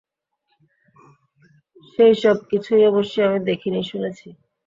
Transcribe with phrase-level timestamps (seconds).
[1.89, 4.27] সেইসব কিছুই অবশ্যি আমি দেখি নি, শুনেছি।